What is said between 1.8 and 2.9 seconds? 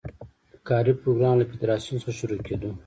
څخه شروع کېدو.